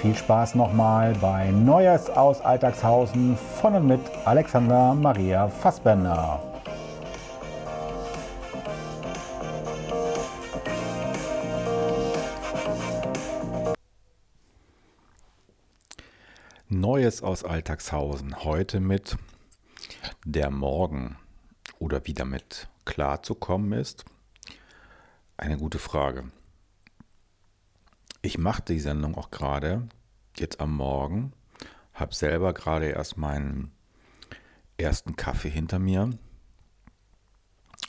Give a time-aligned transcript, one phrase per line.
[0.00, 6.42] viel Spaß nochmal bei Neues aus Alltagshausen von und mit Alexander Maria Fassbender.
[16.70, 18.42] Neues aus Alltagshausen.
[18.42, 19.18] Heute mit
[20.24, 21.18] der Morgen
[21.78, 24.06] oder wie damit klarzukommen ist.
[25.36, 26.30] Eine gute Frage.
[28.30, 29.88] Ich mache die Sendung auch gerade
[30.36, 31.32] jetzt am Morgen,
[31.94, 33.72] habe selber gerade erst meinen
[34.78, 36.10] ersten Kaffee hinter mir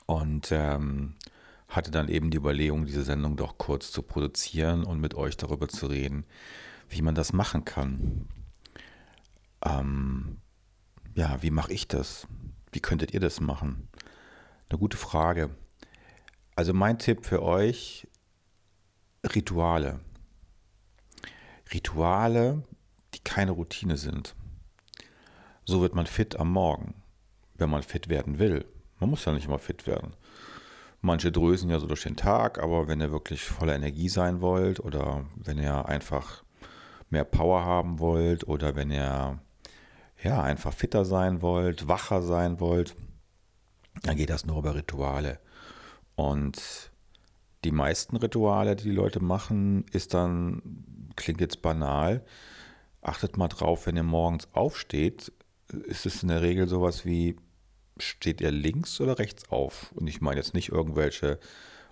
[0.07, 1.13] und ähm,
[1.67, 5.67] hatte dann eben die Überlegung, diese Sendung doch kurz zu produzieren und mit euch darüber
[5.67, 6.25] zu reden,
[6.89, 8.27] wie man das machen kann.
[9.63, 10.37] Ähm,
[11.13, 12.27] ja, wie mache ich das?
[12.71, 13.89] Wie könntet ihr das machen?
[14.69, 15.51] Eine gute Frage.
[16.55, 18.07] Also mein Tipp für euch,
[19.23, 19.99] Rituale.
[21.73, 22.63] Rituale,
[23.13, 24.35] die keine Routine sind.
[25.65, 26.95] So wird man fit am Morgen,
[27.55, 28.65] wenn man fit werden will.
[28.99, 30.13] Man muss ja nicht immer fit werden.
[31.01, 34.79] Manche drösen ja so durch den Tag, aber wenn ihr wirklich voller Energie sein wollt
[34.79, 36.43] oder wenn ihr einfach
[37.09, 39.39] mehr Power haben wollt oder wenn ihr
[40.23, 42.95] ja, einfach fitter sein wollt, wacher sein wollt,
[44.03, 45.39] dann geht das nur über Rituale.
[46.15, 46.91] Und
[47.63, 50.61] die meisten Rituale, die die Leute machen, ist dann,
[51.15, 52.23] klingt jetzt banal,
[53.01, 55.31] achtet mal drauf, wenn ihr morgens aufsteht,
[55.85, 57.35] ist es in der Regel sowas wie,
[57.97, 59.91] steht ihr links oder rechts auf?
[59.93, 61.39] Und ich meine jetzt nicht irgendwelche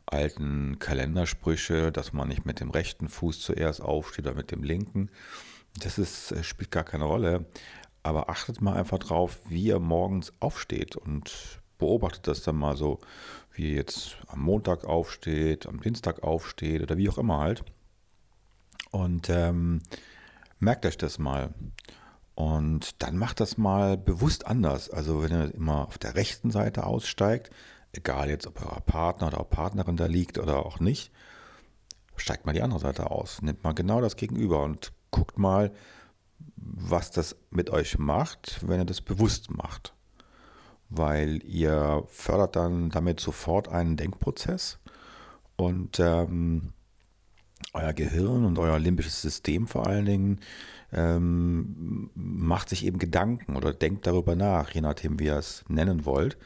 [0.06, 5.10] alten Kalendersprüche, dass man nicht mit dem rechten Fuß zuerst aufsteht oder mit dem linken.
[5.80, 7.46] Das ist, äh, spielt gar keine Rolle.
[8.02, 13.00] Aber achtet mal einfach drauf, wie ihr morgens aufsteht und beobachtet das dann mal so,
[13.52, 17.64] wie ihr jetzt am Montag aufsteht, am Dienstag aufsteht oder wie auch immer halt.
[18.92, 19.82] Und ähm,
[20.60, 21.54] merkt euch das mal.
[22.36, 24.90] Und dann macht das mal bewusst anders.
[24.90, 27.50] Also wenn ihr immer auf der rechten Seite aussteigt,
[27.92, 31.12] egal jetzt ob euer Partner oder auch Partnerin da liegt oder auch nicht,
[32.16, 33.42] steigt mal die andere Seite aus.
[33.42, 35.72] Nehmt mal genau das Gegenüber und guckt mal,
[36.56, 39.94] was das mit euch macht, wenn ihr das bewusst macht.
[40.90, 44.80] Weil ihr fördert dann damit sofort einen Denkprozess
[45.56, 46.74] und ähm,
[47.74, 50.40] euer Gehirn und euer limbisches System vor allen Dingen
[50.92, 56.06] ähm, macht sich eben Gedanken oder denkt darüber nach, je nachdem, wie ihr es nennen
[56.06, 56.38] wollt.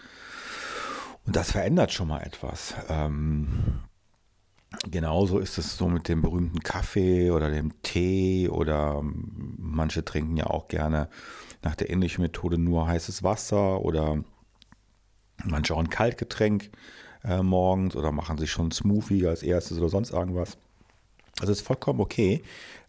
[1.25, 2.75] Und das verändert schon mal etwas.
[2.89, 3.79] Ähm,
[4.89, 10.47] Genauso ist es so mit dem berühmten Kaffee oder dem Tee oder manche trinken ja
[10.47, 11.09] auch gerne
[11.61, 14.23] nach der ähnlichen Methode nur heißes Wasser oder
[15.45, 16.71] manche auch ein Kaltgetränk
[17.23, 20.57] äh, morgens oder machen sich schon Smoothie als erstes oder sonst irgendwas.
[21.39, 22.43] Also ist vollkommen okay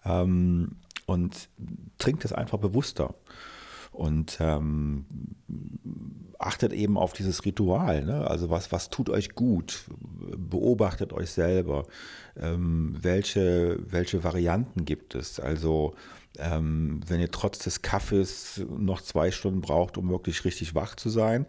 [0.05, 1.49] ähm, und
[1.99, 3.15] trinkt es einfach bewusster
[3.95, 5.07] und ähm,
[6.39, 8.05] achtet eben auf dieses Ritual.
[8.05, 8.29] Ne?
[8.29, 9.85] Also was, was tut euch gut?
[10.37, 11.87] Beobachtet euch selber.
[12.37, 15.39] Ähm, welche, welche Varianten gibt es?
[15.39, 15.95] Also
[16.39, 21.09] ähm, wenn ihr trotz des Kaffees noch zwei Stunden braucht, um wirklich richtig wach zu
[21.09, 21.47] sein,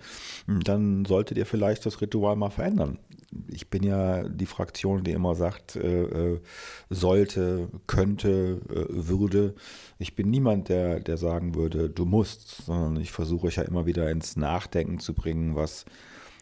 [0.47, 2.99] dann solltet ihr vielleicht das Ritual mal verändern
[3.47, 6.41] ich bin ja die Fraktion, die immer sagt, äh, äh,
[6.89, 9.55] sollte, könnte, äh, würde.
[9.99, 13.85] Ich bin niemand, der, der sagen würde, du musst, sondern ich versuche euch ja immer
[13.85, 15.85] wieder ins Nachdenken zu bringen, was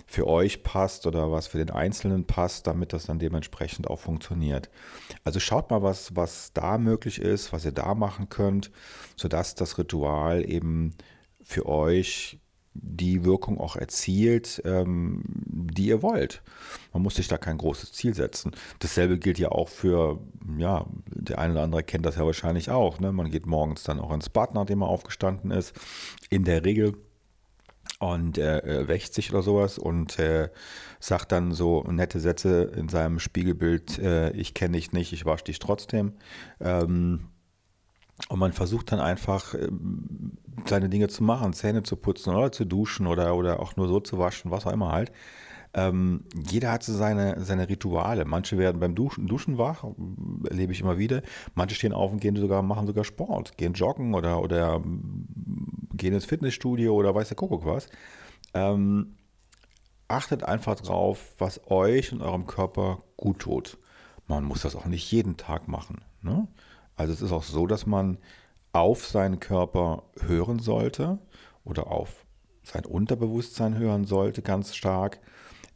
[0.05, 4.69] für euch passt oder was für den Einzelnen passt, damit das dann dementsprechend auch funktioniert.
[5.23, 8.71] Also schaut mal, was, was da möglich ist, was ihr da machen könnt,
[9.15, 10.95] sodass das Ritual eben
[11.41, 12.39] für euch
[12.73, 16.41] die Wirkung auch erzielt, ähm, die ihr wollt.
[16.91, 18.51] Man muss sich da kein großes Ziel setzen.
[18.79, 20.19] Dasselbe gilt ja auch für
[20.57, 22.99] ja, der eine oder andere kennt das ja wahrscheinlich auch.
[22.99, 23.11] Ne?
[23.11, 25.73] Man geht morgens dann auch ins Bad, nachdem man aufgestanden ist.
[26.29, 26.95] In der Regel
[27.99, 30.49] und äh, wächt sich oder sowas und äh,
[30.99, 35.45] sagt dann so nette Sätze in seinem Spiegelbild, äh, ich kenne dich nicht, ich wasche
[35.45, 36.13] dich trotzdem.
[36.59, 37.29] Ähm,
[38.30, 39.69] und man versucht dann einfach äh,
[40.65, 44.00] seine Dinge zu machen, Zähne zu putzen oder zu duschen oder, oder auch nur so
[44.00, 45.12] zu waschen, was auch immer halt.
[45.75, 48.25] Ähm, jeder hat so seine, seine Rituale.
[48.25, 49.83] Manche werden beim Duschen, Duschen wach,
[50.48, 51.24] erlebe ich immer wieder.
[51.56, 54.83] Manche stehen auf und gehen sogar, machen sogar Sport, gehen joggen oder, oder
[55.94, 57.89] gehen ins Fitnessstudio oder weiß der Kuckuck was.
[58.54, 59.15] Ähm,
[60.07, 63.80] achtet einfach drauf, was euch und eurem Körper gut tut.
[64.27, 66.01] Man muss das auch nicht jeden Tag machen.
[66.21, 66.48] Ne?
[66.95, 68.17] Also es ist auch so, dass man
[68.71, 71.19] auf seinen Körper hören sollte
[71.63, 72.25] oder auf
[72.63, 75.19] sein Unterbewusstsein hören sollte, ganz stark.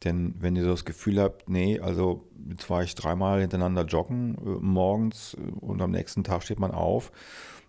[0.04, 4.60] Denn wenn ihr das Gefühl habt, nee, also jetzt war ich dreimal hintereinander joggen äh,
[4.62, 7.12] morgens äh, und am nächsten Tag steht man auf,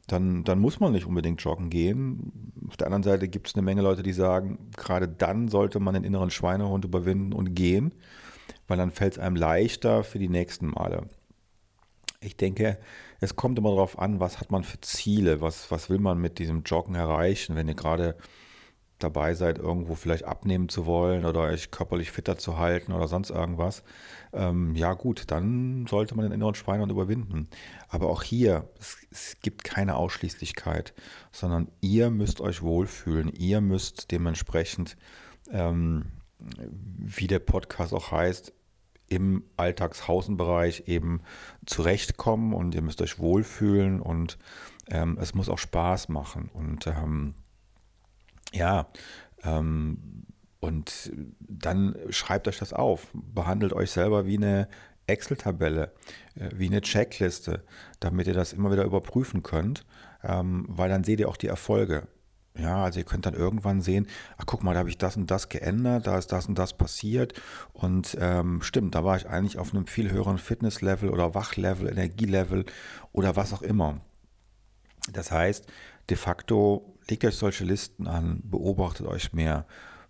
[0.07, 2.53] dann, dann muss man nicht unbedingt joggen gehen.
[2.69, 5.95] Auf der anderen Seite gibt es eine Menge Leute, die sagen, gerade dann sollte man
[5.95, 7.93] den inneren Schweinehund überwinden und gehen,
[8.67, 11.09] weil dann fällt es einem leichter für die nächsten Male.
[12.21, 12.79] Ich denke,
[13.21, 16.39] es kommt immer darauf an, was hat man für Ziele, was, was will man mit
[16.41, 18.17] diesem Joggen erreichen, wenn ihr gerade
[18.99, 23.31] dabei seid, irgendwo vielleicht abnehmen zu wollen oder euch körperlich fitter zu halten oder sonst
[23.31, 23.85] irgendwas,
[24.33, 27.49] ähm, ja gut, dann sollte man den inneren Schweinehund überwinden.
[27.89, 30.95] Aber auch hier, es, es, gibt keine Ausschließlichkeit,
[31.31, 34.97] sondern ihr müsst euch wohlfühlen, ihr müsst dementsprechend,
[35.53, 36.07] ähm,
[36.69, 38.53] wie der Podcast auch heißt,
[39.09, 41.23] im Alltagshausenbereich eben
[41.67, 44.39] zurechtkommen und ihr müsst euch wohlfühlen und
[44.91, 46.51] ähm, es muss auch Spaß machen.
[46.53, 47.35] Und ähm,
[48.53, 48.89] ja,
[49.45, 50.25] ähm,
[50.61, 54.69] und dann schreibt euch das auf, behandelt euch selber wie eine
[55.07, 55.93] Excel-Tabelle,
[56.35, 57.65] äh, wie eine Checkliste,
[58.01, 59.85] damit ihr das immer wieder überprüfen könnt,
[60.23, 62.09] ähm, weil dann seht ihr auch die Erfolge.
[62.59, 65.31] Ja, also ihr könnt dann irgendwann sehen, ach guck mal, da habe ich das und
[65.31, 67.35] das geändert, da ist das und das passiert.
[67.73, 72.67] Und ähm, stimmt, da war ich eigentlich auf einem viel höheren Fitnesslevel oder Wachlevel, Energielevel
[73.13, 74.01] oder was auch immer.
[75.13, 75.67] Das heißt,
[76.11, 79.65] de facto legt euch solche Listen an, beobachtet euch mehr.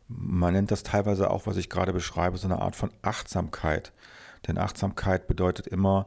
[0.09, 3.93] Man nennt das teilweise auch, was ich gerade beschreibe, so eine Art von Achtsamkeit.
[4.47, 6.06] Denn Achtsamkeit bedeutet immer,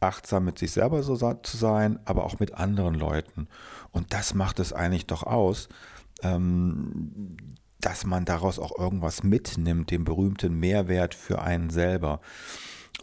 [0.00, 3.48] achtsam mit sich selber so zu sein, aber auch mit anderen Leuten.
[3.90, 5.68] Und das macht es eigentlich doch aus,
[6.22, 7.36] ähm,
[7.80, 12.20] dass man daraus auch irgendwas mitnimmt, den berühmten Mehrwert für einen selber.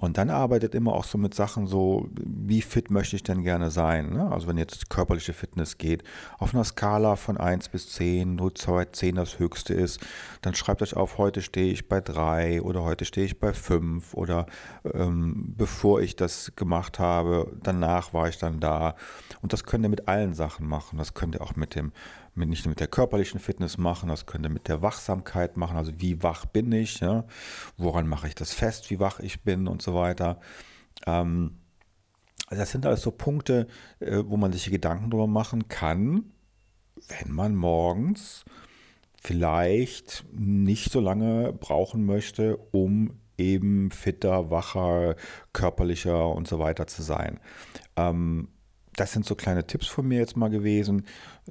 [0.01, 3.71] Und dann arbeitet immer auch so mit Sachen so, wie fit möchte ich denn gerne
[3.71, 4.11] sein?
[4.11, 4.29] Ne?
[4.29, 6.03] Also wenn jetzt körperliche Fitness geht,
[6.37, 10.01] auf einer Skala von 1 bis 10, wo 10 das höchste ist,
[10.41, 14.13] dann schreibt euch auf, heute stehe ich bei 3 oder heute stehe ich bei 5
[14.15, 14.47] oder
[14.93, 18.95] ähm, bevor ich das gemacht habe, danach war ich dann da.
[19.41, 20.97] Und das könnt ihr mit allen Sachen machen.
[20.97, 21.93] Das könnt ihr auch mit dem
[22.35, 25.77] mit, nicht nur mit der körperlichen Fitness machen, das könnt ihr mit der Wachsamkeit machen,
[25.77, 27.25] also wie wach bin ich, ja?
[27.77, 30.39] woran mache ich das fest, wie wach ich bin und so weiter.
[31.05, 31.57] Ähm,
[32.47, 33.67] also das sind alles so Punkte,
[33.99, 36.31] äh, wo man sich Gedanken darüber machen kann,
[37.07, 38.45] wenn man morgens
[39.21, 45.15] vielleicht nicht so lange brauchen möchte, um eben fitter, wacher,
[45.51, 47.39] körperlicher und so weiter zu sein.
[47.95, 48.49] Ähm,
[48.95, 51.05] das sind so kleine Tipps von mir jetzt mal gewesen.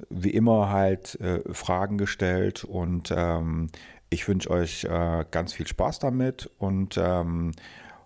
[0.09, 3.69] Wie immer halt äh, Fragen gestellt und ähm,
[4.09, 7.51] ich wünsche euch äh, ganz viel Spaß damit und ähm,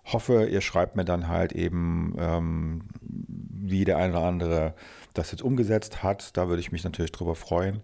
[0.04, 4.74] hoffe, ihr schreibt mir dann halt eben, ähm, wie der eine oder andere
[5.14, 6.36] das jetzt umgesetzt hat.
[6.36, 7.80] Da würde ich mich natürlich drüber freuen.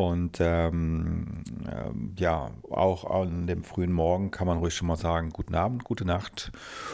[0.00, 1.26] Und ähm,
[1.70, 5.84] ähm, ja, auch an dem frühen Morgen kann man ruhig schon mal sagen, guten Abend,
[5.84, 6.52] gute Nacht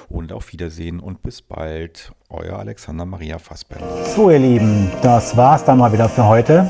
[0.09, 2.11] und auf Wiedersehen und bis bald.
[2.29, 3.87] Euer Alexander Maria Fassbender.
[4.07, 6.69] So ihr Lieben, das war's dann mal wieder für heute.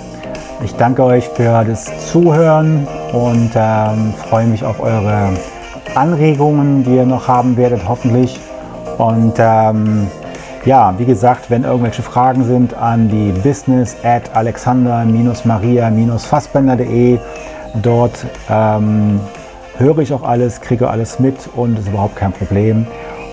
[0.62, 5.32] Ich danke euch für das Zuhören und ähm, freue mich auf eure
[5.94, 8.38] Anregungen, die ihr noch haben werdet, hoffentlich.
[8.98, 10.08] Und ähm,
[10.66, 17.18] ja, wie gesagt, wenn irgendwelche Fragen sind an die business at alexander-maria-fassbender.de.
[17.82, 19.20] Dort ähm,
[19.78, 22.86] höre ich auch alles, kriege alles mit und ist überhaupt kein Problem.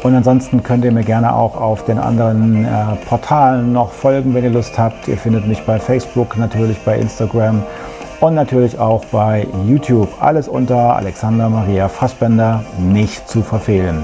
[0.03, 2.69] Und ansonsten könnt ihr mir gerne auch auf den anderen äh,
[3.07, 5.07] Portalen noch folgen, wenn ihr Lust habt.
[5.07, 7.63] Ihr findet mich bei Facebook, natürlich bei Instagram
[8.19, 10.09] und natürlich auch bei YouTube.
[10.19, 14.03] Alles unter Alexander Maria Fassbender nicht zu verfehlen.